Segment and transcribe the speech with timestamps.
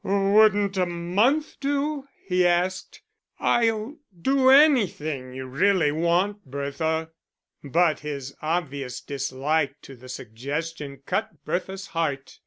[0.03, 3.03] "Wouldn't a month do?" he asked.
[3.39, 7.11] "I'll do anything you really want, Bertha."
[7.63, 12.39] But his obvious dislike to the suggestion cut Bertha's heart.